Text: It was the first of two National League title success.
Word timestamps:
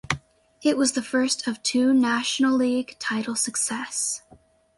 It 0.63 0.77
was 0.79 0.93
the 0.93 1.03
first 1.03 1.45
of 1.45 1.61
two 1.61 1.93
National 1.93 2.55
League 2.55 2.95
title 2.97 3.35
success. 3.35 4.23